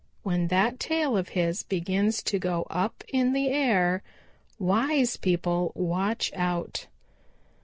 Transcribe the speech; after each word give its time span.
When 0.23 0.47
that 0.47 0.79
tail 0.79 1.15
of 1.15 1.29
his 1.37 1.61
begins 1.61 2.23
to 2.23 2.39
go 2.39 2.65
up 2.71 3.03
in 3.09 3.33
the 3.33 3.49
air, 3.49 4.01
wise 4.57 5.15
people 5.15 5.71
watch 5.75 6.31
out. 6.33 6.87